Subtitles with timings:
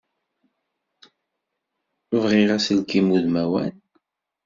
[2.21, 3.73] Bɣiɣ aselkim udmawan.